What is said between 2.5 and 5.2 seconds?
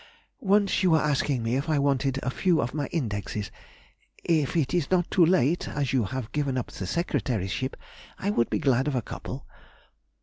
of my Indexes; if it is not